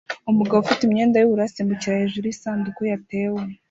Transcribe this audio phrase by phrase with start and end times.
[0.31, 3.41] Umugabo ufite imyenda yubururu asimbukira hejuru yisanduku yatewe